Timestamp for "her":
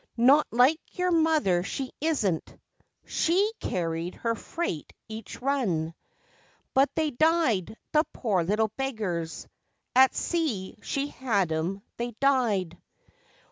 4.15-4.33